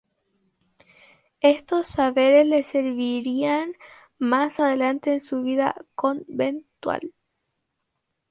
[1.41, 3.73] Estos saberes le servirían
[4.17, 7.13] más adelante en su vida conventual.